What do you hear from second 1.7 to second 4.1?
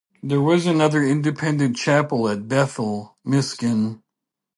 chapel at Bethel, Miskin.